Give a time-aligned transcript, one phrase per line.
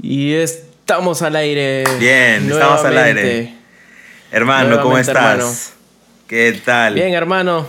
[0.00, 1.84] Y estamos al aire.
[1.98, 3.54] Bien, estamos al aire.
[4.30, 5.74] Hermano, ¿cómo estás?
[6.26, 6.94] ¿Qué tal?
[6.94, 7.66] Bien, hermano.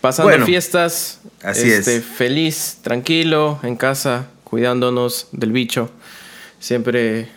[0.00, 1.20] Pasando fiestas.
[1.42, 2.04] Así este, es.
[2.04, 5.90] Feliz, tranquilo, en casa, cuidándonos del bicho.
[6.60, 7.28] Siempre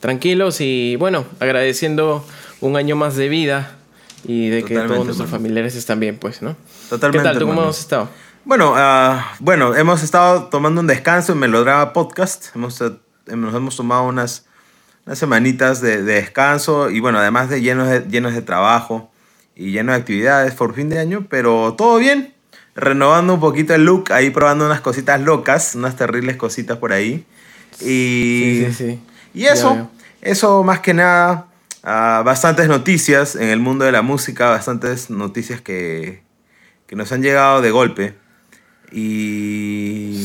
[0.00, 2.24] tranquilos y bueno, agradeciendo
[2.60, 3.76] un año más de vida
[4.24, 6.56] y de que todos nuestros familiares están bien, pues, ¿no?
[6.88, 7.18] Totalmente.
[7.18, 7.38] ¿Qué tal?
[7.38, 8.08] ¿Tú cómo has estado?
[8.44, 12.54] Bueno, ah, bueno, hemos estado tomando un descanso en Melodrama Podcast.
[12.54, 12.92] Hemos, eh,
[13.36, 14.46] nos hemos tomado unas,
[15.06, 19.10] unas semanitas de, descanso y bueno, además de llenos, de llenos de trabajo
[19.54, 22.34] y llenos de actividades por fin de año, pero todo bien.
[22.74, 27.26] Renovando un poquito el look, ahí probando unas cositas locas, unas terribles cositas por ahí.
[27.80, 29.00] Y, sí, sí, sí.
[29.34, 29.90] y eso,
[30.22, 31.48] eso más que nada,
[31.82, 36.22] ah, bastantes noticias en el mundo de la música, bastantes noticias que,
[36.86, 38.14] que nos han llegado de golpe.
[38.92, 39.57] Y...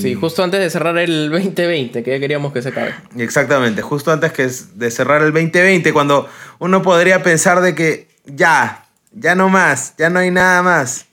[0.04, 2.94] Sí, justo antes de cerrar el 2020, que ya queríamos que se acabe.
[3.18, 8.86] Exactamente, justo antes que de cerrar el 2020, cuando uno podría pensar de que ya,
[9.12, 11.06] ya no más, ya no hay nada más.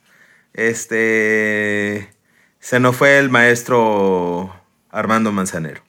[0.53, 2.11] Este...
[2.61, 4.55] Se nos fue el maestro
[4.91, 5.81] Armando Manzanero.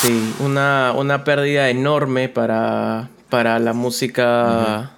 [0.00, 4.92] Sí, una, una pérdida enorme para, para la música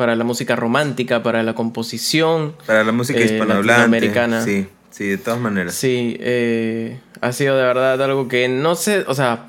[0.00, 2.54] para la música romántica, para la composición.
[2.64, 4.10] Para la música eh, hispanohablante.
[4.42, 5.74] Sí, sí, de todas maneras.
[5.74, 9.48] Sí, eh, ha sido de verdad algo que no sé, o sea,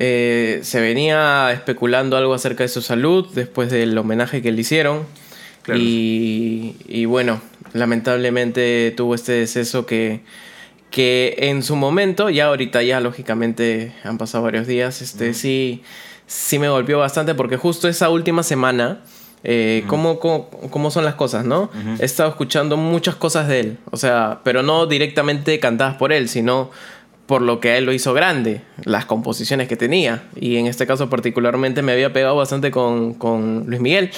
[0.00, 5.06] eh, se venía especulando algo acerca de su salud después del homenaje que le hicieron.
[5.62, 5.78] Claro.
[5.80, 7.40] Y, y bueno,
[7.72, 10.22] lamentablemente tuvo este deceso que,
[10.90, 15.84] que en su momento, ya ahorita ya lógicamente han pasado varios días, este sí,
[16.26, 19.02] sí me golpeó bastante porque justo esa última semana
[19.42, 21.70] eh, cómo, cómo, cómo son las cosas, ¿no?
[21.98, 26.28] He estado escuchando muchas cosas de él, o sea, pero no directamente cantadas por él,
[26.28, 26.70] sino
[27.30, 30.24] por lo que a él lo hizo grande, las composiciones que tenía.
[30.34, 34.10] Y en este caso particularmente me había pegado bastante con, con Luis Miguel.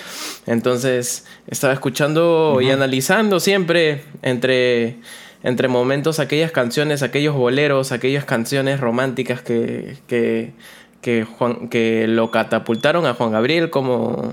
[0.46, 4.96] Entonces estaba escuchando y analizando siempre entre,
[5.42, 10.54] entre momentos aquellas canciones, aquellos boleros, aquellas canciones románticas que, que,
[11.02, 14.32] que, Juan, que lo catapultaron a Juan Gabriel como,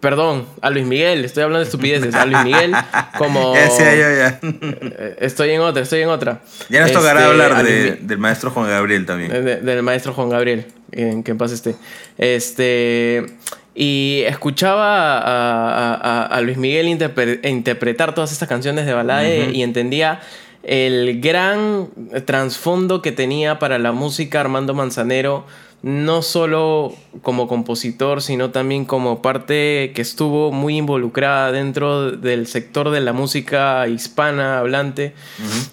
[0.00, 2.14] Perdón, a Luis Miguel, estoy hablando de estupideces.
[2.14, 2.72] A Luis Miguel,
[3.16, 3.54] como.
[3.78, 4.38] Ya yo, ya.
[4.42, 6.40] Eh, Estoy en otra, estoy en otra.
[6.68, 9.30] Ya nos tocará Este, hablar de- del maestro Juan Gabriel también.
[9.32, 11.74] de- del maestro Juan Gabriel, en que en paz esté.
[12.16, 13.26] Este.
[13.74, 19.28] Y escuchaba a, a- a- a Luis Miguel interpre- interpretar todas estas canciones de balada
[19.28, 20.20] y entendía
[20.64, 21.88] el gran
[22.26, 25.46] trasfondo que tenía para la música Armando Manzanero,
[25.82, 32.90] no solo como compositor, sino también como parte que estuvo muy involucrada dentro del sector
[32.90, 35.14] de la música hispana hablante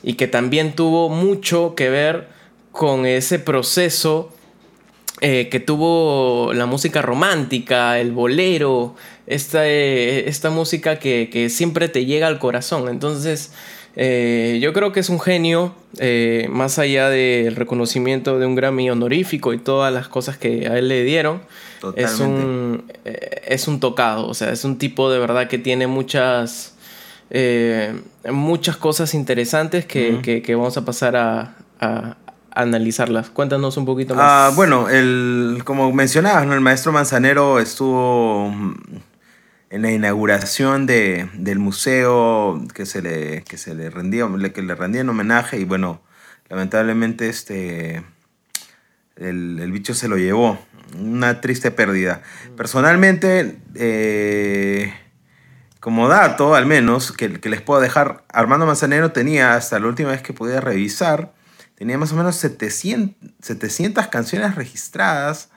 [0.03, 2.27] y que también tuvo mucho que ver
[2.71, 4.31] con ese proceso
[5.21, 8.95] eh, que tuvo la música romántica, el bolero,
[9.27, 12.89] esta, eh, esta música que, que siempre te llega al corazón.
[12.89, 13.53] Entonces,
[13.95, 18.89] eh, yo creo que es un genio, eh, más allá del reconocimiento de un Grammy
[18.89, 21.41] honorífico y todas las cosas que a él le dieron.
[21.95, 25.87] Es un, eh, es un tocado, o sea, es un tipo de verdad que tiene
[25.87, 26.75] muchas,
[28.31, 32.17] muchas cosas interesantes que, que- que vamos a pasar a, a
[32.51, 33.29] analizarlas.
[33.29, 34.23] Cuéntanos un poquito más.
[34.25, 36.53] Ah, bueno, el, como mencionabas, ¿no?
[36.53, 38.51] el maestro Manzanero estuvo
[39.75, 44.73] en la inauguración de, del museo que se le, que se le rendía, que le
[44.73, 46.01] rendía en homenaje y bueno,
[46.47, 48.01] lamentablemente este,
[49.17, 50.57] el, el bicho se lo llevó.
[50.97, 52.21] Una triste pérdida.
[52.55, 54.93] Personalmente, eh,
[55.81, 60.11] como dato, al menos, que, que les puedo dejar, Armando Manzanero tenía, hasta la última
[60.11, 61.33] vez que pude revisar,
[61.75, 65.49] tenía más o menos 700, 700 canciones registradas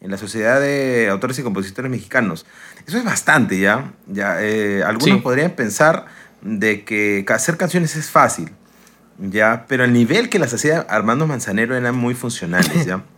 [0.00, 2.46] en la Sociedad de Autores y Compositores Mexicanos.
[2.86, 3.92] Eso es bastante, ¿ya?
[4.06, 5.22] ya eh, algunos Sí.
[5.22, 6.06] podrían pensar
[6.42, 8.50] de que hacer canciones es fácil,
[9.18, 9.64] ¿ya?
[9.68, 13.02] Pero el nivel que las hacía Armando Manzanero eran muy funcionales, ¿ya?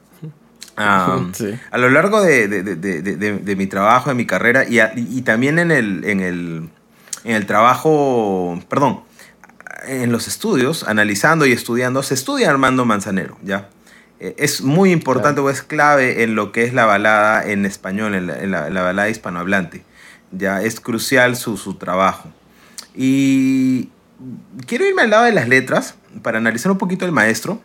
[1.34, 1.58] Sí.
[1.72, 4.64] A lo largo de, de- de- de- de- de- de mi trabajo, de mi carrera
[4.68, 6.68] y, a- y también en el, en, el,
[7.24, 9.00] en el trabajo, perdón,
[9.88, 13.68] en los estudios, analizando y estudiando, se estudia Armando Manzanero, ¿ya?
[14.20, 18.14] Eh, Es muy importante o es clave en lo que es la balada en español,
[18.14, 19.84] en la, en la- en la balada hispanohablante.
[20.32, 22.28] Ya es crucial su, su trabajo.
[22.94, 23.90] Y
[24.66, 27.62] quiero irme al lado de las letras para analizar un poquito el maestro.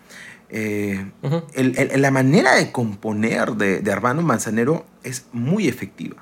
[0.50, 1.44] Eh, Ujú.
[1.56, 6.18] el- el- la manera de componer de, de Armando Manzanero es muy efectiva.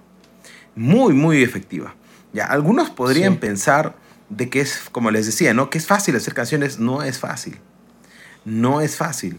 [0.76, 1.94] Muy, muy efectiva.
[2.32, 3.40] Ya, algunos podrían Sí.
[3.40, 3.96] pensar
[4.30, 5.70] de que es, como les decía, ¿no?
[5.70, 6.80] Que es fácil hacer canciones.
[6.80, 7.58] No es fácil.
[8.46, 9.38] no es fácil.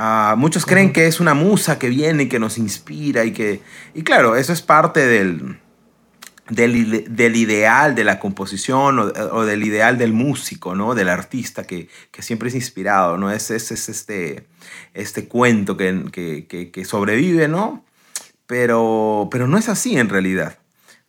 [0.00, 3.60] Ah, muchos creen que es una musa que viene y que nos inspira y que...
[3.94, 5.58] Y claro, eso es parte del,
[6.50, 10.94] del, ideal de la composición o, del ideal del músico, ¿no?
[10.94, 11.88] Del artista que,
[12.20, 13.32] siempre es inspirado, ¿no?
[13.32, 14.46] Es, es, este,
[14.94, 17.84] este cuento que, que, sobrevive, ¿no?
[18.46, 20.58] Pero, pero no es así en realidad.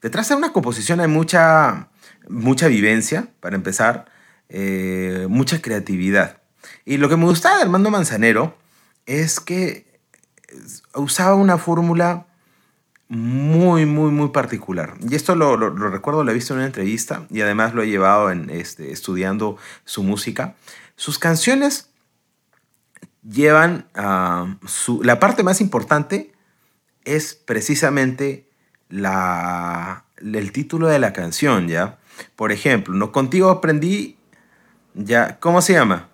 [0.02, 1.90] Detrás de una composición hay mucha,
[2.28, 4.06] mucha vivencia, para empezar,
[4.50, 6.42] eh, mucha creatividad.
[6.86, 8.58] Y lo que me gustaba de Armando Manzanero
[9.10, 10.00] es que
[10.94, 12.28] usaba una fórmula
[13.08, 14.94] muy, muy, muy particular.
[15.02, 18.30] Y esto lo, recuerdo, lo he visto en una entrevista y además lo he llevado
[18.30, 20.56] en, este, estudiando su música.
[20.96, 21.90] Sus canciones
[23.28, 26.32] llevan a su, la parte más importante
[27.04, 28.48] es precisamente
[28.90, 31.98] la, el título de la canción, ¿ya?
[32.36, 33.12] Por ejemplo, ¿no?
[33.12, 34.20] Contigo aprendí,
[34.94, 36.10] ya, ¿cómo se llama?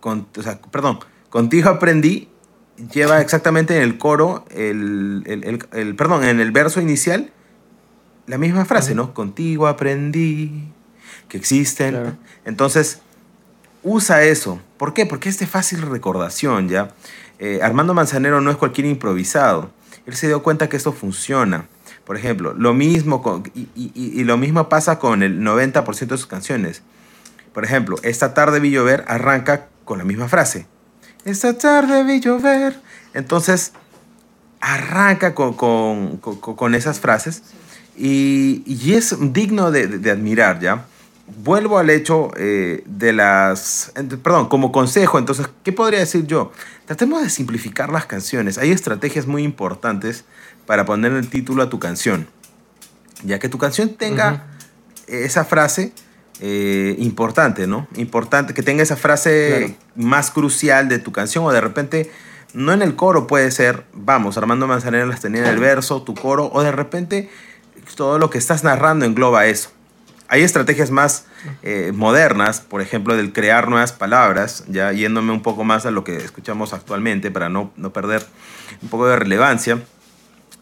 [0.00, 0.26] Con,
[0.70, 1.00] perdón,
[1.36, 2.30] contigo aprendí
[2.94, 5.22] lleva exactamente en el coro, el,
[5.70, 7.30] el, perdón, en el verso inicial,
[8.26, 9.12] la misma frase, ¿no?
[9.12, 10.72] Contigo aprendí
[11.28, 12.16] que existen.
[12.46, 13.02] Entonces,
[13.82, 14.62] usa eso.
[14.78, 15.04] ¿Por qué?
[15.04, 16.94] Porque es de fácil recordación, ¿ya?
[17.38, 19.70] Eh, Armando Manzanero no es cualquier improvisado.
[20.06, 21.66] Él se dio cuenta que esto funciona.
[22.06, 26.26] Por ejemplo, lo mismo con, y, y, lo mismo pasa con el 90% de sus
[26.26, 26.80] canciones.
[27.52, 30.66] Por ejemplo, Esta tarde vi llover arranca con la misma frase.
[31.26, 32.80] Esta tarde vi llover.
[33.12, 33.72] Entonces,
[34.60, 37.42] arranca con, esas frases
[37.96, 40.86] y, es digno de, admirar, ¿ya?
[41.42, 43.92] Vuelvo al hecho eh, de las...
[44.22, 46.52] Perdón, como consejo, entonces, ¿qué podría decir yo?
[46.84, 48.56] Tratemos de simplificar las canciones.
[48.56, 50.24] Hay estrategias muy importantes
[50.64, 52.28] para poner el título a tu canción.
[53.24, 54.46] Ya que tu canción tenga
[55.08, 55.92] esa frase
[56.40, 57.88] eh, importante, ¿no?
[57.96, 62.10] Importante que tenga esa frase más crucial de tu canción o de repente,
[62.52, 66.14] no en el coro puede ser, vamos, Armando Manzanero las tenía en el verso, tu
[66.14, 67.30] coro, o de repente
[67.94, 69.70] todo lo que estás narrando engloba eso.
[70.28, 71.26] Hay estrategias más
[71.62, 76.02] eh, modernas, por ejemplo, del crear nuevas palabras, ya yéndome un poco más a lo
[76.02, 78.26] que escuchamos actualmente para no, no perder
[78.82, 79.80] un poco de relevancia.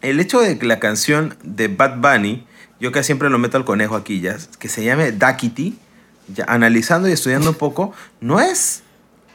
[0.01, 2.45] El hecho de que la canción de Bad Bunny,
[2.79, 5.77] yo que siempre lo meto al conejo aquí ya, que se llame Dakiti,
[6.33, 8.83] ya, analizando y estudiando un poco, no es,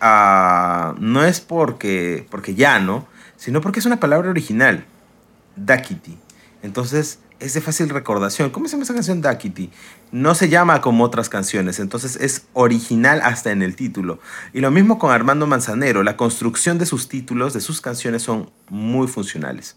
[0.02, 3.06] uh, no es porque, porque ya, ¿no?
[3.36, 4.84] Sino porque es una palabra original,
[5.56, 6.18] Dakiti.
[6.62, 8.50] Entonces, es de fácil recordación.
[8.50, 9.70] ¿Cómo se llama esa canción Dakiti?
[10.12, 14.20] No se llama como otras canciones, entonces es original hasta en el título.
[14.52, 18.50] Y lo mismo con Armando Manzanero, la construcción de sus títulos, de sus canciones son
[18.68, 19.76] muy funcionales.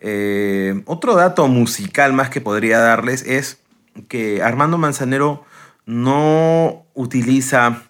[0.00, 3.58] Eh, otro dato musical más que podría darles es
[4.08, 5.44] que Armando Manzanero
[5.86, 7.82] no utiliza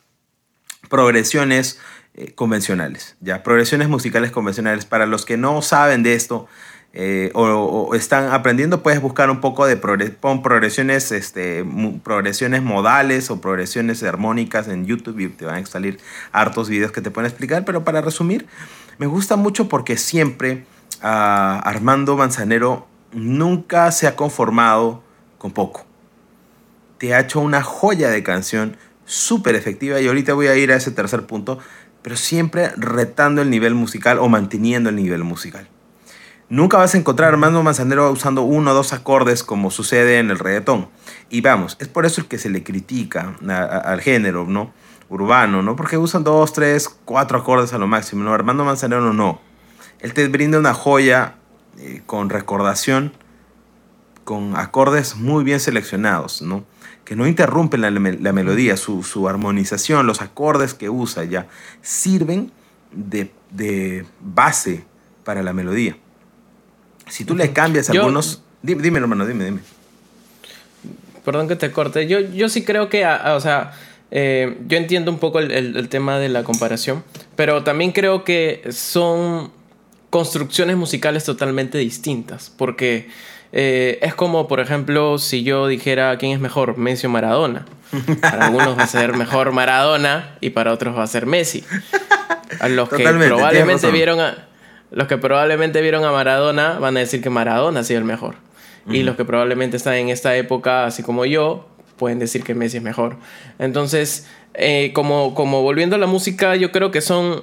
[0.89, 1.79] progresiones
[2.15, 4.85] eh, convencionales, ya progresiones musicales convencionales.
[4.85, 6.47] Para los que no saben de esto
[6.93, 11.65] eh, o, están aprendiendo, puedes buscar un poco de progresiones, este,
[12.05, 15.99] progresiones modales o progresiones armónicas en YouTube y te van a salir
[16.31, 17.65] hartos videos que te pueden explicar.
[17.65, 18.47] Pero para resumir,
[18.99, 20.67] me gusta mucho porque siempre
[21.05, 25.03] Armando Manzanero nunca se ha conformado
[25.37, 25.85] con poco.
[26.97, 30.77] Te ha hecho una joya de canción súper efectiva y ahorita voy a ir a
[30.77, 31.59] ese tercer punto,
[32.01, 35.69] pero siempre retando el nivel musical o manteniendo el nivel musical.
[36.49, 40.31] Nunca vas a encontrar a Armando Manzanero usando uno o dos acordes como sucede en
[40.31, 40.89] el reggaetón.
[41.29, 44.73] Y vamos, es por eso que se le critica al género, ¿no?
[45.11, 45.77] Urbano, ¿no?
[45.77, 48.33] Porque usan dos, tres, cuatro acordes a lo máximo, ¿no?
[48.33, 49.41] Armando Manzanero no.
[50.05, 51.37] Él te brinda una joya
[51.79, 53.15] eh, con recordación,
[54.25, 56.63] con acordes muy bien seleccionados, ¿no?
[57.07, 61.47] que no interrumpen la, melodía, su, armonización, los acordes que usa ya,
[61.81, 62.53] sirven
[62.93, 64.85] de, base
[65.25, 65.97] para la melodía.
[67.09, 68.43] Si tú le cambias algunos...
[68.61, 69.61] Dime, hermano, dime, dime.
[71.25, 72.07] Perdón que te corte.
[72.07, 73.73] Yo, yo sí creo que, o sea,
[74.11, 77.03] eh, yo entiendo un poco el tema de la comparación,
[77.37, 79.51] pero también creo que son
[80.15, 83.09] construcciones musicales totalmente distintas, porque
[83.51, 87.67] eh, es como, por ejemplo, si yo dijera quién es mejor, Messi o Maradona.
[88.21, 91.65] Para algunos va a ser mejor Maradona y para otros va a ser Messi.
[92.61, 94.47] A los que probablemente vieron a
[94.93, 98.37] los que probablemente vieron a Maradona van a decir que Maradona ha sido el mejor.
[98.89, 101.67] Y los que probablemente están en esta época, así como yo,
[101.97, 103.17] pueden decir que Messi es mejor.
[103.59, 107.43] Entonces, eh, como, como volviendo a la música, yo creo que son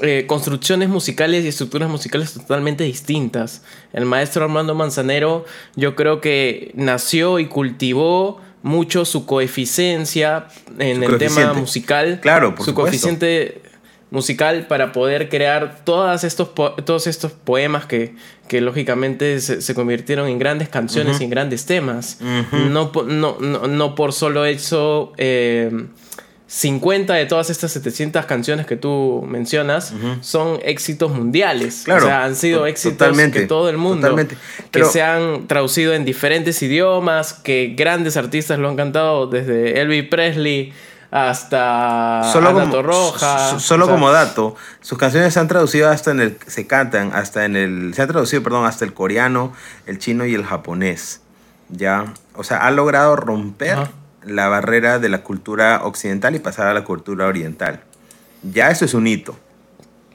[0.00, 3.62] eh, construcciones musicales y estructuras musicales totalmente distintas.
[3.92, 10.46] El maestro Armando Manzanero yo creo que nació y cultivó mucho su coeficiencia
[10.78, 12.20] en el tema musical.
[12.20, 13.62] Claro, por Su coeficiente
[14.10, 18.14] musical para poder crear todas estos todos estos poemas que,
[18.46, 22.18] que lógicamente se, convirtieron en grandes canciones y en grandes temas.
[22.20, 25.12] no, no, no, por solo eso...
[25.16, 25.70] Eh,
[26.48, 31.86] 50 de todas estas 700 canciones que tú mencionas son éxitos mundiales.
[31.86, 34.16] o sea, han sido éxitos que todo el mundo,
[34.70, 40.08] que se han traducido en diferentes idiomas, que grandes artistas lo han cantado desde Elvis
[40.08, 40.72] Presley
[41.10, 43.58] hasta solo como, Roja.
[43.58, 47.56] Solo como dato, sus canciones se han traducido hasta en el, se cantan hasta en
[47.56, 49.52] el, se han traducido, perdón, hasta el coreano,
[49.86, 51.20] el chino y el japonés.
[51.68, 53.76] Ya, o sea, ha logrado romper
[54.28, 57.80] la barrera de la cultura occidental y pasar a la cultura oriental.
[58.42, 59.38] Ya eso es un hito.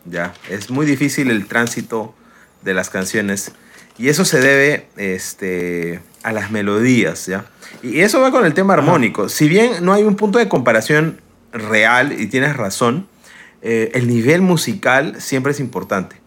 [0.05, 2.13] Ya, es muy difícil el tránsito
[2.62, 3.53] de las canciones
[3.98, 7.46] y eso se debe este, a las melodías, ¿ya?
[7.82, 9.29] Y eso va con el tema armónico.
[9.29, 13.08] Si bien no hay un punto de comparación real, y tienes razón,
[13.62, 16.17] eh, el nivel musical siempre es importante.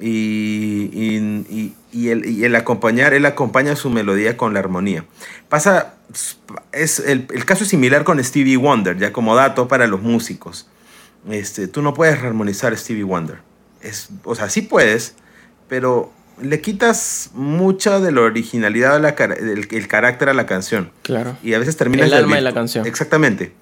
[0.00, 0.90] Y,
[1.92, 5.04] y, el, acompañar, él acompaña su melodía con la armonía.
[5.48, 5.94] Pasa,
[6.72, 10.68] es, el, caso es similar con Stevie Wonder, ya como dato para los músicos.
[11.28, 13.38] Este, tú no puedes armonizar Stevie Wonder.
[13.80, 15.14] Es, o sea, sí puedes,
[15.68, 20.90] pero le quitas mucha de la originalidad, del el, carácter a la canción.
[21.02, 21.36] Claro.
[21.42, 22.86] Y a veces termina El alma de la canción.
[22.86, 23.52] Exactamente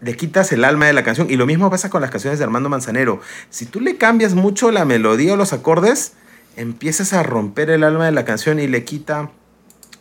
[0.00, 1.28] le quitas el alma de la canción.
[1.28, 3.20] Y lo mismo pasa con las canciones de Armando Manzanero.
[3.50, 6.12] Si tú le cambias mucho la melodía o los acordes,
[6.56, 9.30] empiezas a romper el alma de la canción y le quita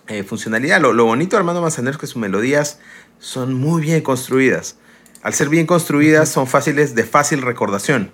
[0.07, 0.79] eh, funcionalidad.
[0.81, 2.79] Lo, bonito de Armando Manzanero es que sus melodías
[3.19, 4.77] son muy bien construidas.
[5.21, 8.11] Al ser bien construidas, son fáciles de fácil recordación.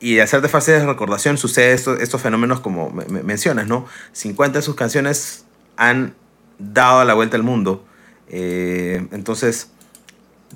[0.00, 3.86] Y al ser de fácil recordación sucede estos fenómenos como mencionas, ¿no?
[4.12, 5.44] 50 de sus canciones
[5.76, 6.14] han
[6.58, 7.84] dado la vuelta al mundo.
[8.28, 9.70] Eh, entonces,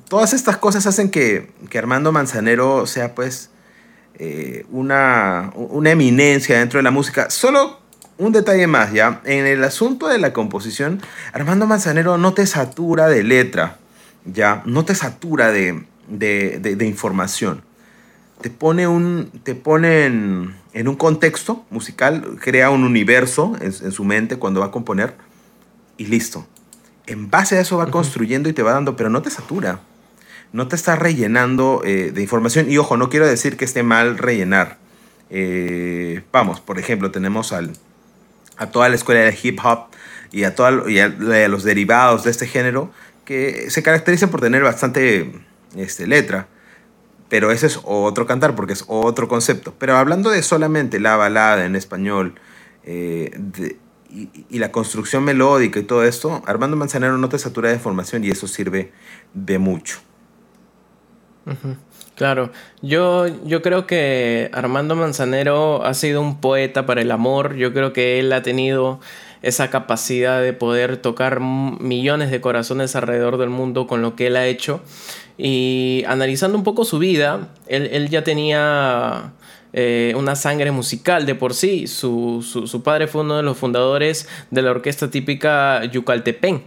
[0.09, 3.51] todas estas cosas hacen que, Armando Manzanero sea pues
[4.15, 7.31] eh, una, una eminencia dentro de la música.
[7.31, 7.80] Solo
[8.21, 9.23] un detalle más, ¿ya?
[9.25, 11.01] En el asunto de la composición,
[11.33, 13.79] Armando Manzanero no te satura de letra,
[14.27, 14.63] ¿ya?
[14.67, 15.85] No te satura de,
[16.83, 17.63] información.
[18.43, 24.05] Te pone, un, te pone en, un contexto musical, crea un universo en, en, su
[24.05, 25.15] mente cuando va a componer
[25.97, 26.47] y listo.
[27.07, 29.81] En base a eso va construyendo y te va dando, pero no te satura
[30.53, 32.69] no te está rellenando eh, de información.
[32.69, 34.79] Y ojo, no quiero decir que esté mal rellenar.
[35.31, 37.73] Eh, vamos, por ejemplo, tenemos al,
[38.61, 39.87] a toda la escuela de hip hop
[40.31, 42.93] y a, toda, los derivados de este género
[43.25, 45.33] que se caracterizan por tener bastante
[45.77, 46.47] este, letra.
[47.29, 49.75] Pero ese es otro cantar porque es otro concepto.
[49.79, 52.35] Pero hablando de solamente la balada en español
[52.85, 53.31] eh,
[54.11, 58.31] y, la construcción melódica y todo esto, Armando Manzanero no te satura de información y
[58.31, 58.93] eso sirve
[59.33, 60.01] de mucho.
[62.21, 62.51] Claro,
[62.83, 67.95] yo, yo creo que Armando Manzanero ha sido un poeta para el amor, yo creo
[67.95, 69.01] que él ha tenido
[69.41, 74.37] esa capacidad de poder tocar millones de corazones alrededor del mundo con lo que él
[74.37, 74.83] ha hecho.
[75.39, 79.33] Y analizando un poco su vida, él, ya tenía
[79.73, 81.87] eh, una sangre musical de por sí.
[81.87, 86.65] Su, su, padre fue uno de los fundadores de la orquesta típica Yucaltepén.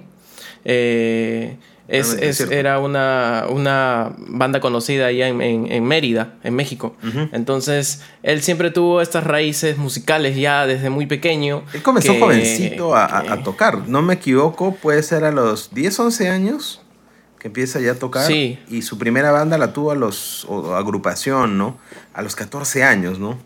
[0.65, 1.57] Eh,
[1.87, 6.95] es, era una, una, banda conocida allá en, Mérida, en México.
[7.31, 11.63] Entonces, él siempre tuvo estas raíces musicales ya desde muy pequeño.
[11.73, 13.87] Él comenzó jovencito a, tocar.
[13.87, 16.81] No me equivoco, puede ser a los 10, 11 años
[17.39, 18.25] que empieza ya a tocar.
[18.25, 18.57] Sí.
[18.69, 21.77] Y su primera banda la tuvo a los, agrupación, ¿no?
[22.13, 23.37] A los 14 años, ¿no?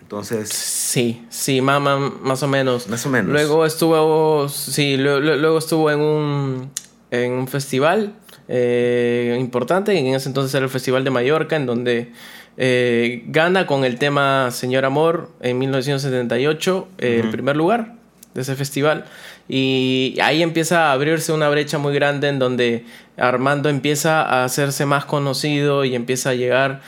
[0.00, 0.48] Entonces.
[0.48, 2.88] Sí, sí, más, más, o menos.
[2.88, 3.30] Más o menos.
[3.30, 4.48] Luego estuvo.
[4.48, 6.70] Sí, luego estuvo en un
[7.10, 8.14] en un festival
[8.48, 12.12] eh, importante, en ese entonces era el Festival de Mallorca, en donde
[12.56, 17.94] eh, gana con el tema Señor Amor en 1978 eh, el primer lugar
[18.34, 19.04] de ese festival.
[19.48, 22.84] Y ahí empieza a abrirse una brecha muy grande en donde
[23.16, 26.82] Armando empieza a hacerse más conocido y empieza a llegar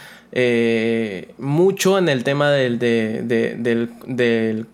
[1.38, 4.66] mucho en el tema del, de, del, del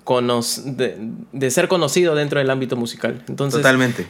[1.32, 3.22] de, ser conocido dentro del ámbito musical.
[3.28, 4.06] Entonces, Totalmente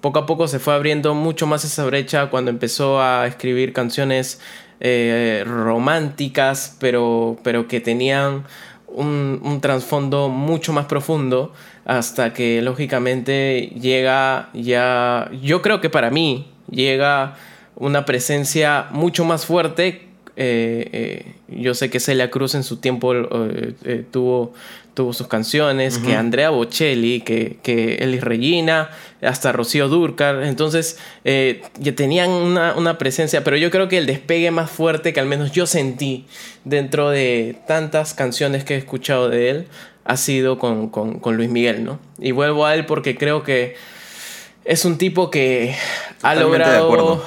[0.00, 4.40] poco a poco se fue abriendo mucho más esa brecha cuando empezó a escribir canciones
[4.80, 8.44] eh, románticas, pero, pero que tenían
[8.88, 11.52] un, trasfondo mucho más profundo
[11.84, 17.36] hasta que lógicamente llega ya, yo creo que para mí llega
[17.76, 20.09] una presencia mucho más fuerte
[21.48, 23.14] yo sé que Celia Cruz en su tiempo
[24.10, 24.54] tuvo
[24.94, 28.90] tuvo sus canciones, que Andrea Bocelli, que, que Elis Regina,
[29.22, 30.42] hasta Rocío Durcar.
[30.42, 35.20] Entonces, eh, ya tenían una, presencia, pero yo creo que el despegue más fuerte que
[35.20, 36.26] al menos yo sentí
[36.64, 39.66] dentro de tantas canciones que he escuchado de él
[40.04, 40.90] ha sido con,
[41.24, 42.00] Luis Miguel, ¿no?
[42.18, 43.76] Y vuelvo a él porque creo que
[44.64, 45.76] es un tipo que
[46.22, 47.24] ha logrado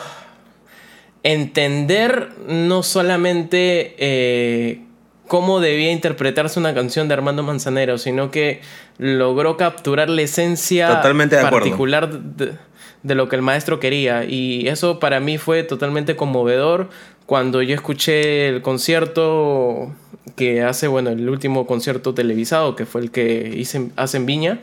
[1.23, 4.81] entender no solamente eh,
[5.27, 8.61] cómo debía interpretarse una canción de Armando Manzanero, sino que
[8.97, 14.25] logró capturar la esencia particular de, lo que el maestro quería.
[14.25, 16.89] Y eso para mí fue totalmente conmovedor
[17.25, 19.93] cuando yo escuché el concierto
[20.35, 24.59] que hace, bueno, el último concierto televisado, que fue el que hice, hace en Viña.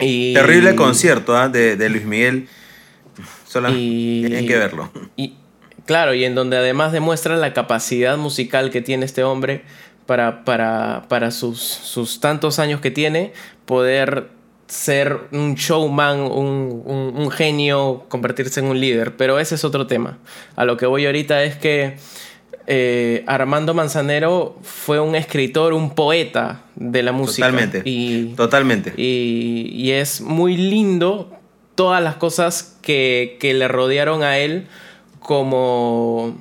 [0.00, 1.48] y, Terrible concierto ¿ah?
[1.48, 2.48] de, Luis Miguel.
[3.48, 4.90] Solo tienen que verlo.
[5.16, 5.34] Y,
[5.88, 9.62] Claro, y en donde además demuestra la capacidad musical que tiene este hombre
[10.04, 13.32] para, para, para sus, sus tantos años que tiene,
[13.64, 14.28] poder
[14.66, 19.16] ser un showman, un, genio, convertirse en un líder.
[19.16, 20.18] Pero ese es otro tema.
[20.56, 21.96] A lo que voy ahorita es que
[22.66, 27.46] eh, Armando Manzanero fue un escritor, un poeta de la música.
[27.46, 27.80] Totalmente.
[27.86, 28.92] Y, Totalmente.
[28.98, 31.37] Y, y es muy lindo
[31.78, 34.66] todas las cosas que, que le rodearon a él
[35.20, 36.36] como,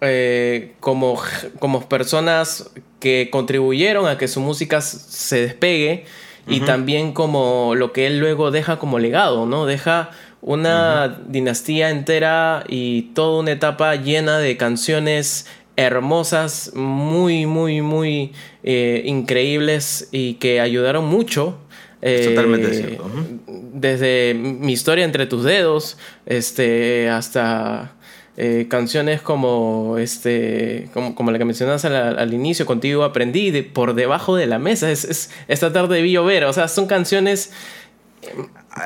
[0.00, 1.20] eh, como,
[1.58, 6.06] como personas que contribuyeron a que su música se despegue
[6.46, 9.66] y también como lo que él luego deja como legado, ¿no?
[9.66, 18.32] Deja una dinastía entera y toda una etapa llena de canciones hermosas, muy, muy, muy
[18.62, 21.58] eh, increíbles y que ayudaron mucho
[22.04, 23.10] totalmente eh, cierto.
[23.46, 25.96] Desde mi historia entre tus dedos,
[26.26, 27.94] este, hasta
[28.36, 34.36] eh, canciones como, este, como, la que mencionas al, inicio, Contigo aprendí, de, por debajo
[34.36, 37.52] de la mesa, es, esta tarde vi llover, o sea, son canciones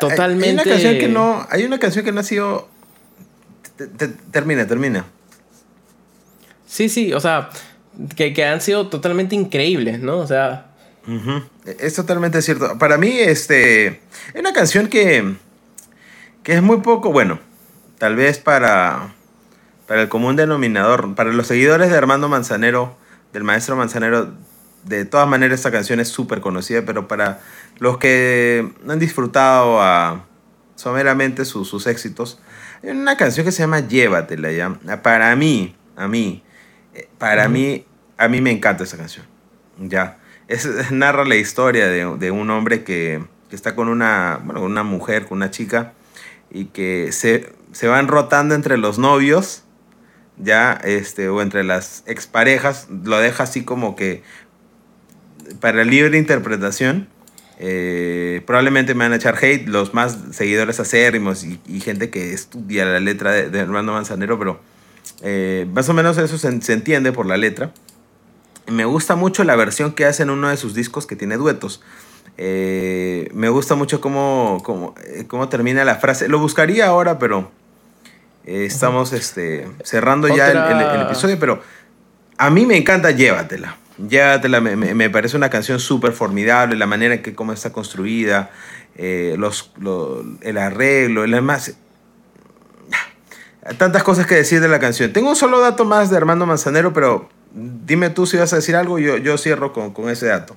[0.00, 0.48] totalmente...
[0.48, 2.68] Hay una canción que no, hay una canción que no ha sido...
[4.30, 5.06] termina, termina.
[6.66, 7.48] Sí, sí, o sea,
[8.14, 10.18] que, que han sido totalmente increíbles, ¿no?
[10.18, 10.67] O sea...
[11.64, 12.78] Es totalmente cierto.
[12.78, 15.36] Para mí, este, es una canción que,
[16.42, 17.38] que es muy poco, bueno,
[17.98, 19.14] tal vez para,
[19.86, 22.96] para el común denominador, para los seguidores de Armando Manzanero,
[23.32, 24.34] del maestro Manzanero,
[24.84, 27.40] de todas maneras esta canción es súper conocida, pero para
[27.78, 30.26] los que han disfrutado a,
[30.76, 32.38] someramente sus éxitos,
[32.82, 34.78] hay una canción que se llama Llévatela, ¿ya?
[35.02, 36.42] Para mí, a mí,
[36.94, 37.84] eh, para mí,
[38.16, 39.26] a mí me encanta esa canción,
[39.78, 40.17] ¿ya?
[40.48, 44.82] Es, narra la historia de, de un hombre que, que, está con una, bueno, una
[44.82, 45.92] mujer, con una chica,
[46.50, 49.64] y que se, se van rotando entre los novios
[50.38, 54.22] ya, este, o entre las exparejas, lo deja así como que
[55.60, 57.08] para libre interpretación.
[57.60, 62.84] Eh, probablemente me van a echar hate los más seguidores acérrimos y, gente que estudia
[62.84, 64.60] la letra de, de Armando Manzanero, pero
[65.22, 67.72] eh, más o menos eso se, se, entiende por la letra.
[68.68, 71.82] Me gusta mucho la versión que hace en uno de sus discos que tiene duetos.
[72.36, 74.94] Eh, me gusta mucho cómo, cómo,
[75.26, 76.28] cómo termina la frase.
[76.28, 77.50] Lo buscaría ahora, pero
[78.44, 81.60] eh, estamos este, cerrando ya el, episodio, pero
[82.36, 83.76] a mí me encanta Llévatela.
[83.98, 88.50] Llévatela, me, me, parece una canción súper formidable, la manera en que cómo está construida,
[88.94, 89.72] eh, los,
[90.42, 91.74] el arreglo, el demás.
[93.76, 95.12] Tantas cosas que decir de la canción.
[95.12, 98.76] Tengo un solo dato más de Armando Manzanero, pero dime tú si vas a decir
[98.76, 100.56] algo, yo, yo cierro con, con ese dato.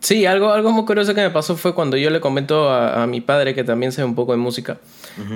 [0.00, 3.06] Sí, algo, algo muy curioso que me pasó fue cuando yo le comento a, a
[3.06, 4.78] mi padre, que también sabe un poco de música,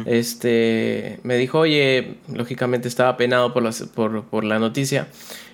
[0.07, 3.63] este, me dijo, oye, lógicamente estaba penado por,
[3.95, 5.07] por, por la noticia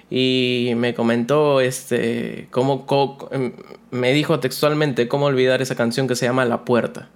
[0.09, 2.87] y me comentó, este, cómo,
[3.33, 3.53] em,
[3.91, 7.11] me dijo textualmente cómo olvidar esa canción que se llama La Puerta.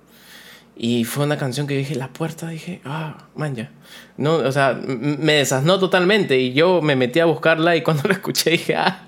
[0.78, 3.70] Y fue una canción que dije, La Puerta, dije, ah, man, ya.
[4.18, 8.14] No, o sea, me desasnó totalmente y yo me metí a buscarla y cuando la
[8.14, 9.06] escuché dije, ah,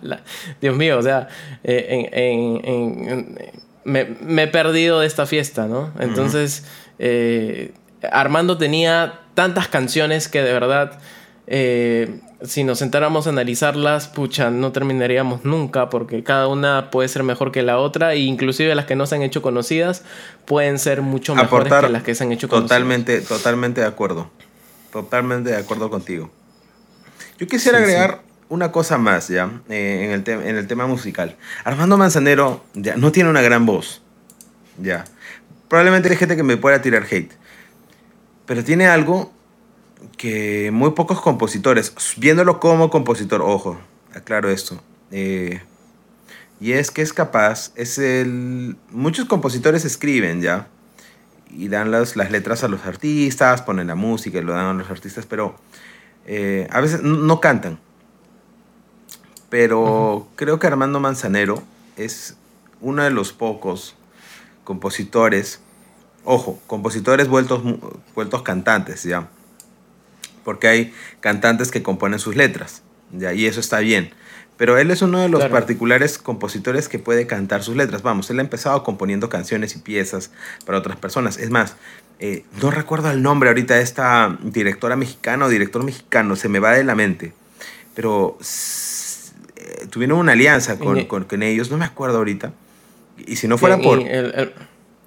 [0.63, 1.29] Dios mío, o sea,
[1.63, 3.39] eh, en, en,
[3.85, 5.93] me, me, he perdido de esta fiesta, ¿no?
[5.99, 6.65] Entonces,
[6.99, 7.73] eh,
[8.11, 10.99] Armando tenía tantas canciones que de verdad,
[11.47, 17.25] eh, si nos sentáramos a analizarlas, pucha, no terminaríamos nunca porque cada una puede ser
[17.25, 20.05] mejor que la otra e inclusive las que no se han hecho conocidas
[20.45, 22.71] pueden ser mucho mejores que las que se han hecho conocidas.
[22.71, 24.31] Totalmente, totalmente de acuerdo.
[24.93, 26.31] Totalmente de acuerdo contigo.
[27.39, 31.37] Yo quisiera agregar una cosa más ya eh, en, el en el tema musical.
[31.65, 34.01] Armando Manzanero ya no tiene una gran voz.
[34.81, 35.05] Ya.
[35.69, 37.33] Probablemente hay gente que me pueda tirar hate.
[38.47, 39.33] Pero tiene algo
[40.17, 43.79] que muy pocos compositores, viéndolo como compositor, ojo,
[44.15, 44.81] aclaro esto,
[45.11, 45.61] eh,
[46.61, 48.77] y es que es capaz, es el...
[48.91, 50.67] Muchos compositores escriben ya,
[51.51, 54.75] y dan las, las letras a los artistas, ponen la música y lo dan a
[54.75, 55.55] los artistas, pero
[56.27, 57.79] eh, a veces no, cantan.
[59.49, 61.63] Pero creo que Armando Manzanero
[61.97, 62.37] es
[62.81, 63.97] uno de los pocos
[64.65, 65.61] compositores,
[66.25, 67.63] ojo, compositores vueltos,
[68.15, 69.29] vueltos cantantes, ¿ya?
[70.49, 72.83] Porque hay cantantes que componen sus letras,
[73.13, 73.35] ¿ya?
[73.35, 74.15] Y eso está bien.
[74.57, 78.01] Pero él es uno de los particulares compositores que puede cantar sus letras.
[78.01, 80.31] Vamos, él ha empezado componiendo canciones y piezas
[80.65, 81.37] para otras personas.
[81.37, 81.77] Es más,
[82.19, 86.61] eh, no recuerdo el nombre ahorita de esta directora mexicana o director mexicano, se me
[86.61, 87.35] va de la mente.
[87.95, 92.55] Pero eh, tuvieron una alianza con, con, ellos, no me acuerdo ahorita.
[93.19, 93.99] Y si no fuera por...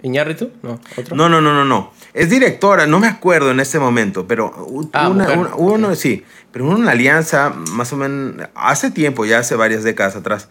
[0.03, 0.51] ¿Iñárritu?
[0.63, 1.15] No, ¿otro?
[1.15, 1.91] No, no, no, no, no.
[2.13, 4.53] Es directora, no me acuerdo en este momento, pero
[4.93, 9.83] ah, una, uno, sí, pero una alianza más o menos hace tiempo, ya hace varias
[9.83, 10.49] décadas atrás,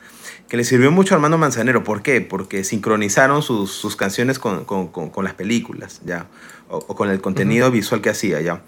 [0.49, 1.85] que le sirvió mucho a Armando Manzanero.
[1.85, 2.21] ¿Por qué?
[2.21, 6.27] Porque sincronizaron sus, sus canciones con, con, con, las películas, ya,
[6.69, 8.63] o, con el contenido visual que hacía, ya.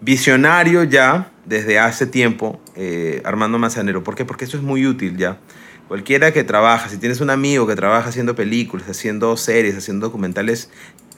[0.00, 4.04] Visionario ya, desde hace tiempo, eh, Armando Manzanero.
[4.04, 4.24] ¿Por qué?
[4.24, 5.38] Porque eso es muy útil, ya
[5.88, 10.68] Cualquiera que trabaja, si tienes un amigo que trabaja haciendo películas, haciendo series, haciendo documentales,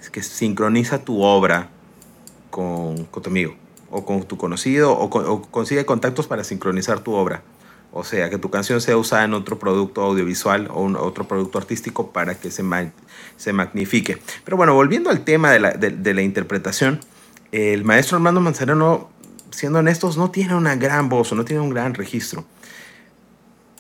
[0.01, 1.69] es que sincroniza tu obra
[2.51, 3.57] con, con tu amigo
[3.91, 7.43] o con tu conocido o, consigue contactos para sincronizar tu obra.
[7.93, 11.59] O sea, que tu canción sea usada en otro producto audiovisual o un, otro producto
[11.59, 12.63] artístico para que se,
[13.37, 14.19] se magnifique.
[14.45, 17.01] Pero bueno, volviendo al tema de la, de la interpretación,
[17.51, 19.11] el maestro Armando Manzanero,
[19.51, 22.45] siendo honestos, no tiene una gran voz o no tiene un gran registro.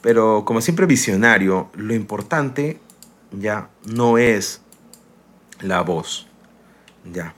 [0.02, 2.78] Pero como siempre visionario, lo importante
[3.32, 4.60] ya no es
[5.60, 6.26] la voz.
[7.12, 7.34] Ya.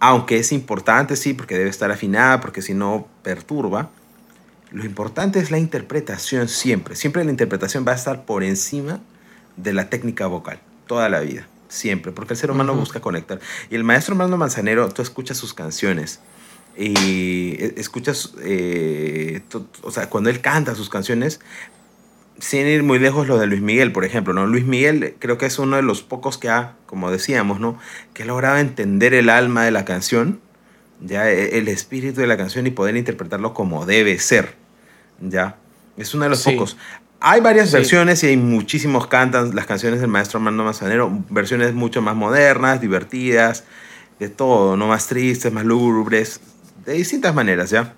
[0.00, 3.90] Aunque es importante, sí, porque debe estar afinada, porque si no perturba.
[4.70, 6.94] Lo importante es la interpretación siempre.
[6.94, 9.00] Siempre la interpretación va a estar por encima
[9.56, 13.40] de la técnica vocal, toda la vida, siempre, porque el ser humano busca conectar.
[13.70, 16.20] Y el maestro Armando Manzanero, tú escuchas sus canciones
[16.76, 19.42] y escuchas, eh,
[19.82, 21.40] o sea, cuando él canta sus canciones,
[22.38, 24.46] sin ir muy lejos lo de Luis Miguel, por ejemplo, ¿no?
[24.46, 27.78] Luis Miguel creo que es uno de los pocos que ha, como decíamos, ¿no?
[28.14, 30.40] Que ha logrado entender el alma de la canción,
[31.00, 34.54] ya e, el espíritu de la canción y poder interpretarlo como debe ser,
[35.20, 35.56] ya.
[35.96, 36.76] Es uno de los pocos.
[37.20, 42.00] Hay varias versiones y hay muchísimos cantan las canciones del maestro Armando Manzanero, versiones mucho
[42.00, 43.64] más modernas, divertidas,
[44.20, 46.40] de todo, no más tristes, más lúgubres,
[46.86, 47.94] de distintas maneras, ¿ya?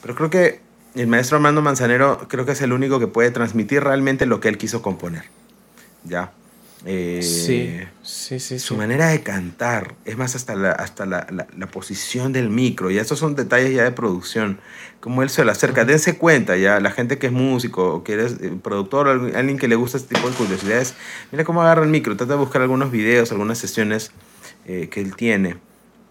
[0.00, 0.63] Pero creo que
[0.94, 4.48] el maestro Armando Manzanero creo que es el único que puede transmitir realmente lo que
[4.48, 5.24] él quiso componer.
[6.04, 6.32] ¿Ya?
[6.86, 8.58] Eh, sí, sí, sí.
[8.58, 12.98] Su manera de cantar, es más, hasta, la, hasta la, la, posición del micro, y
[12.98, 14.58] estos son detalles ya de producción,
[15.00, 15.86] como él se lo acerca.
[15.86, 19.66] Dense cuenta, ya, la gente que es músico, o que eres eh, productor, alguien que
[19.66, 20.94] le gusta este tipo de curiosidades,
[21.32, 24.12] mira cómo agarra el micro, trata de buscar algunos videos, algunas sesiones
[24.66, 25.56] eh, que él tiene.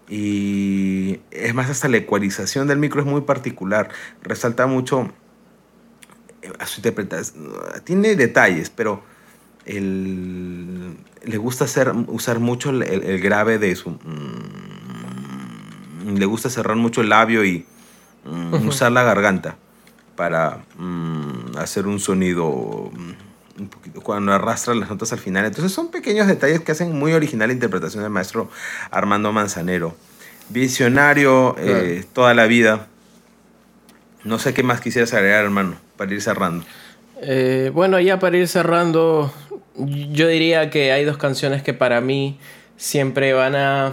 [0.08, 3.88] Y es más, hasta la ecualización del micro es muy particular.
[4.22, 5.10] Resalta mucho
[6.42, 7.50] eh, a su interpretación.
[7.84, 9.02] Tiene detalles, pero
[9.66, 13.90] le gusta hacer, usar mucho el, grave de su...
[13.90, 14.54] Mm,
[16.16, 17.64] le gusta cerrar mucho el labio y
[18.24, 19.56] mm, usar la garganta
[20.16, 22.90] para mm, hacer un sonido
[23.58, 25.44] un poquito, cuando arrastra las notas al final.
[25.44, 28.50] Entonces son pequeños detalles que hacen muy original la interpretación del maestro
[28.90, 29.94] Armando Manzanero.
[30.48, 32.88] Visionario eh, toda la vida.
[34.24, 36.64] No sé qué más quisieras agregar, hermano, para ir cerrando.
[37.20, 39.32] Eh, bueno, ya para ir cerrando,
[39.76, 42.38] yo diría que hay dos canciones que para mí
[42.76, 43.92] siempre van a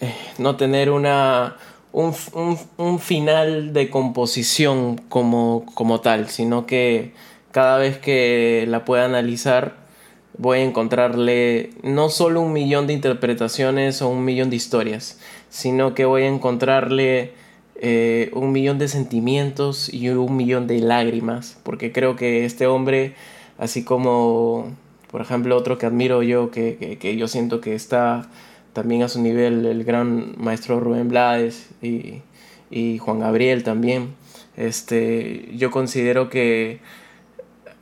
[0.00, 1.56] eh, no tener una,
[1.92, 2.14] un,
[2.76, 7.12] un, final de composición como, como tal, sino que
[7.54, 9.76] cada vez que la pueda analizar
[10.36, 15.94] voy a encontrarle no solo un millón de interpretaciones o un millón de historias, sino
[15.94, 17.30] que voy a encontrarle
[17.76, 23.14] eh, un millón de sentimientos y un millón de lágrimas, porque creo que este hombre,
[23.56, 24.74] así como,
[25.12, 28.28] por ejemplo, otro que admiro yo, que, que, yo siento que está
[28.72, 32.22] también a su nivel, el gran maestro Rubén Blades y,
[32.68, 34.16] y Juan Gabriel también,
[34.56, 36.80] este, yo considero que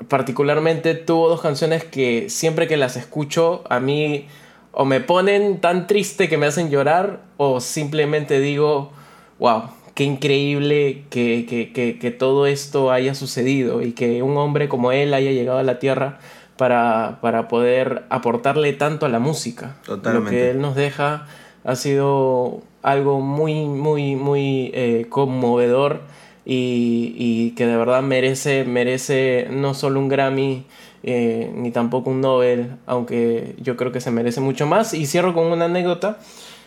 [0.09, 4.27] particularmente tuvo dos canciones que siempre que las escucho a mí
[4.73, 8.93] o me ponen tan triste que me hacen llorar o simplemente digo,
[9.39, 14.93] wow, qué increíble que, que, que, todo esto haya sucedido y que un hombre como
[14.93, 16.19] él haya llegado a la Tierra
[16.57, 19.77] para, para poder aportarle tanto a la música.
[19.85, 20.25] Totalmente.
[20.25, 21.27] Lo que él nos deja
[21.65, 26.01] ha sido algo muy, muy, muy eh, conmovedor
[26.45, 30.65] y, y, que de verdad merece, merece no solo un Grammy,
[31.03, 34.95] eh, ni tampoco un Nobel, aunque yo creo que se merece mucho más.
[34.95, 36.19] Y cierro con una anécdota.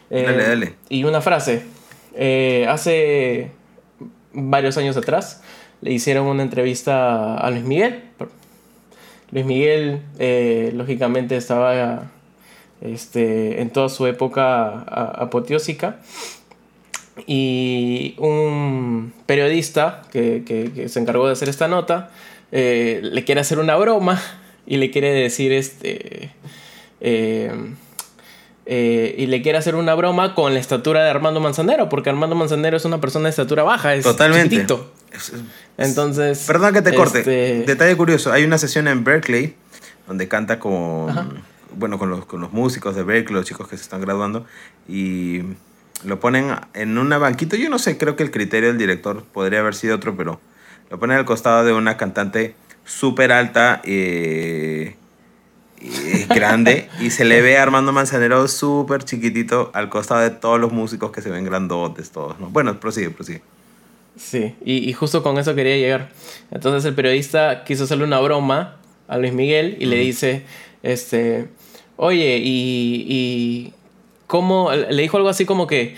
[0.10, 0.74] dale, dale.
[0.90, 1.64] Y una frase.
[2.68, 3.52] hace
[4.34, 5.42] varios años atrás
[5.82, 8.04] le hicieron una entrevista a Luis Miguel.
[9.32, 12.12] Luis Miguel, eh, lógicamente, estaba
[12.82, 16.00] este, en toda su época apoteósica.
[17.28, 22.12] Y un periodista que, se encargó de hacer esta nota
[22.52, 24.22] eh, le quiere hacer una broma
[24.66, 26.32] y le quiere decir este.
[28.68, 32.36] Eh, y le quiere hacer una broma con la estatura de Armando Manzanero, porque Armando
[32.36, 34.66] Manzanero es una persona de estatura baja, es Totalmente.
[35.78, 36.44] Entonces.
[36.48, 37.20] Perdón que te corte.
[37.20, 39.56] Este, Detalle curioso: hay una sesión en Berkeley
[40.08, 41.44] donde canta con.
[41.78, 44.46] Bueno, con los, con los músicos de Berkeley, los chicos que se están graduando,
[44.88, 45.42] y
[46.06, 47.58] lo ponen en una banquita.
[47.58, 50.40] Yo no sé, creo que el criterio del director podría haber sido otro, pero
[50.90, 54.96] lo ponen al costado de una cantante súper alta eh,
[55.82, 60.60] y grande y se le ve a Armando Manzanero súper chiquitito al costado de todos
[60.60, 62.40] los músicos que se ven grandotes todos.
[62.40, 62.50] ¿no?
[62.50, 63.42] Bueno, prosigue, prosigue.
[64.18, 66.10] Sí, y, justo con eso quería llegar.
[66.50, 68.78] Entonces el periodista quiso hacerle una broma
[69.10, 70.44] a Luis Miguel y le dice,
[70.84, 71.50] este,
[71.98, 73.74] oye, y, y
[74.28, 75.96] cómo, le dijo algo así como que,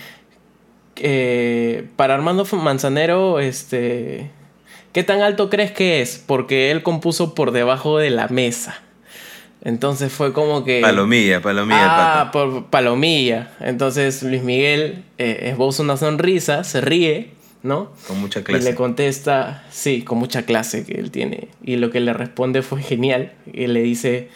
[1.96, 4.30] para Armando Manzanero, este,
[4.92, 6.22] ¿qué tan alto crees que es?
[6.24, 8.80] Porque él compuso por debajo de la mesa.
[9.64, 10.80] Entonces fue como que...
[10.80, 12.20] Palomilla, palomilla.
[12.20, 13.50] Ah, por palomilla.
[13.60, 17.92] Entonces Luis Miguel eh, esboza una sonrisa, se ríe ¿no?
[18.06, 18.62] Con mucha clase.
[18.62, 21.48] Y le contesta, sí, con mucha clase que él tiene.
[21.62, 23.32] Y lo que le responde fue genial.
[23.52, 24.28] Y le dice,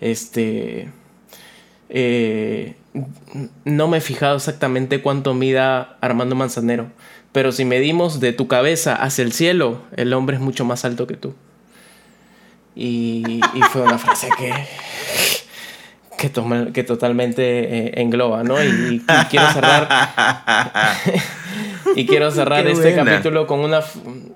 [0.00, 0.88] este,
[1.88, 2.74] eh,
[3.64, 6.88] no me he fijado exactamente cuánto mida Armando Manzanero,
[7.32, 11.06] pero si medimos de tu cabeza hacia el cielo, el hombre es mucho más alto
[11.06, 11.34] que tú.
[12.74, 14.52] Y, fue una frase que,
[16.16, 18.62] que, que totalmente eh, engloba, ¿no?
[18.62, 19.88] y quiero cerrar
[21.94, 23.80] Y quiero cerrar este capítulo con una.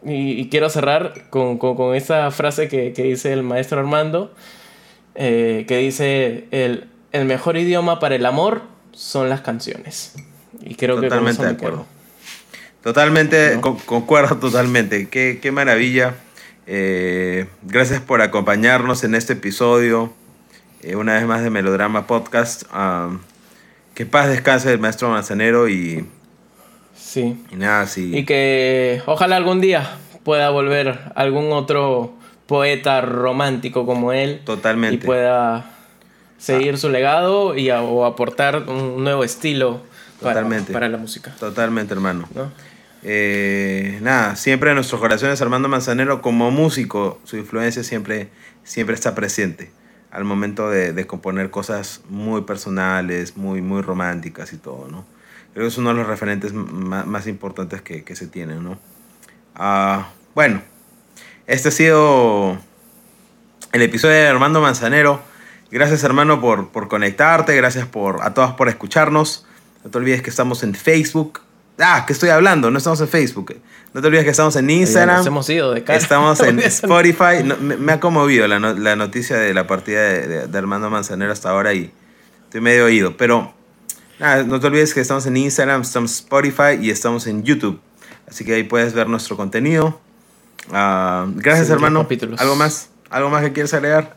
[0.04, 4.34] Y, quiero cerrar con, con, esa frase que, que, dice el maestro Armando,
[5.14, 10.14] eh, que dice: el, el, mejor idioma para el amor son las canciones.
[10.60, 11.86] Y creo totalmente que de acuerdo.
[12.82, 15.08] Totalmente, concuerdo totalmente.
[15.08, 16.14] Qué, qué maravilla.
[16.66, 20.12] Eh, gracias por acompañarnos en este episodio.
[20.82, 22.64] Eh, una vez más de Melodrama Podcast.
[22.70, 23.10] Ah,
[23.94, 26.06] que paz descanse el maestro Manzanero y
[26.96, 27.42] Sí.
[27.50, 28.16] Y nada, sí.
[28.16, 32.14] Y que ojalá algún día pueda volver algún otro
[32.46, 34.40] poeta romántico como él.
[34.44, 34.96] Totalmente.
[34.96, 35.75] Y pueda
[36.38, 39.82] seguir su legado y o aportar un nuevo estilo
[40.20, 40.72] Totalmente.
[40.72, 41.34] Para, la música.
[41.38, 42.28] Totalmente, hermano.
[43.02, 48.30] Eh, nada, siempre en nuestros corazones Armando Manzanero como músico, su influencia siempre,
[48.64, 49.70] siempre está presente
[50.10, 55.04] al momento de, de componer cosas muy personales, muy, muy románticas y todo, ¿no?
[55.56, 58.78] Creo que es uno de los referentes más, importantes que, se tienen, ¿no?
[59.54, 60.60] Ah, bueno,
[61.46, 62.58] este ha sido
[63.72, 65.22] el episodio de Armando Manzanero.
[65.76, 69.44] Gracias hermano por, por conectarte, gracias por, a todas por escucharnos.
[69.84, 71.40] No te olvides que estamos en Facebook.
[71.78, 73.54] Ah, que estoy hablando, no estamos en Facebook.
[73.92, 75.26] No te olvides que estamos en Instagram.
[75.26, 75.98] hemos ido de cara.
[75.98, 77.44] Estamos en Spotify.
[77.60, 81.92] me, ha conmovido la, noticia de la partida de, de, Armando Manzanero hasta ahora y
[82.44, 83.18] estoy medio oído.
[83.18, 83.52] Pero
[84.46, 87.78] no te olvides que estamos en Instagram, estamos en Spotify y estamos en YouTube.
[88.26, 90.00] Así que ahí puedes ver nuestro contenido.
[90.72, 92.08] Ah, gracias, hermano.
[92.38, 92.88] ¿Algo más?
[93.10, 94.16] ¿Algo más que quieres agregar?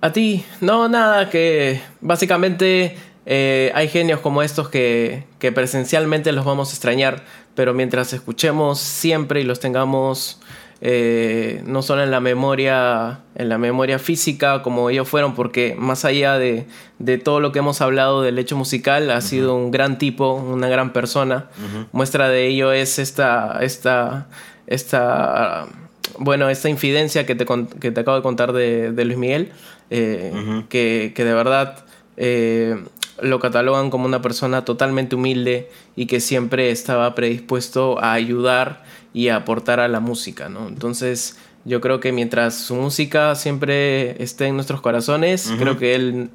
[0.00, 6.44] A ti, no, nada, que básicamente eh, hay genios como estos que, que presencialmente los
[6.44, 10.40] vamos a extrañar, pero mientras escuchemos siempre y los tengamos
[10.82, 16.06] eh, no solo en la memoria, en la memoria física como ellos fueron, porque más
[16.06, 16.66] allá de,
[17.22, 20.92] todo lo que hemos hablado del hecho musical, ha sido un gran tipo, una gran
[20.94, 21.50] persona.
[21.92, 24.28] Muestra de ello es esta, esta,
[24.66, 25.66] esta,
[26.18, 27.44] bueno, esta infidencia que te,
[27.78, 29.52] que te acabo de contar de, Luis Miguel,
[29.90, 31.84] eh, que, que, de verdad
[32.16, 32.76] eh,
[33.20, 39.28] lo catalogan como una persona totalmente humilde y que siempre estaba predispuesto a ayudar y
[39.28, 40.68] aportar a la música, ¿no?
[40.68, 46.30] Entonces, yo creo que mientras su música siempre esté en nuestros corazones, creo que él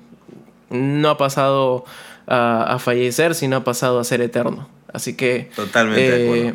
[0.70, 1.86] no ha pasado
[2.28, 4.68] a, fallecer, sino ha pasado a ser eterno.
[4.92, 5.50] Así que...
[5.56, 6.48] Totalmente.
[6.48, 6.54] Eh,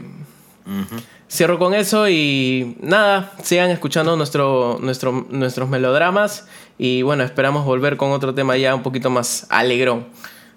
[1.29, 6.47] cierro con eso y nada, sigan escuchando nuestro, nuestro, nuestros melodramas
[6.83, 10.07] y bueno, esperamos volver con otro tema ya un poquito más alegrón.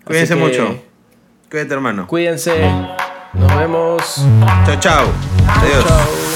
[0.06, 0.82] Cuídense mucho.
[1.52, 2.08] Cuídate, hermano.
[2.08, 2.66] Cuídense.
[3.34, 4.26] Nos vemos.
[4.66, 5.06] Chao, chao.
[5.46, 5.86] Adiós.
[5.86, 6.33] Chao.